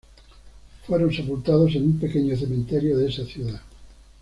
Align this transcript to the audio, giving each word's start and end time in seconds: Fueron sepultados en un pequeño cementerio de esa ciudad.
Fueron 0.87 1.13
sepultados 1.13 1.75
en 1.75 1.83
un 1.83 1.99
pequeño 1.99 2.35
cementerio 2.35 2.97
de 2.97 3.07
esa 3.09 3.23
ciudad. 3.23 3.61